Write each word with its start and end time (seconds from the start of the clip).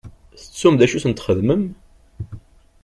Tettum 0.39 0.75
d 0.75 0.81
acu 0.85 0.95
i 0.97 1.01
sent-txedmem? 1.03 1.63